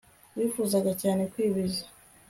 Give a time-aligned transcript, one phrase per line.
[0.35, 1.83] wifuzaga cyane kwibiza